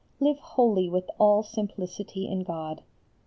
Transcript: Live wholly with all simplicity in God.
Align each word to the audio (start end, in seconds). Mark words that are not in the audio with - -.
Live 0.19 0.39
wholly 0.39 0.89
with 0.89 1.07
all 1.19 1.43
simplicity 1.43 2.25
in 2.27 2.39
God. 2.41 2.81